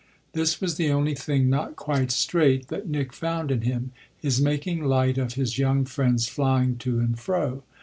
[0.33, 4.83] This was the only thing not quite straight that Nick found in him his making
[4.83, 7.61] light of his young friend's flying to and fro.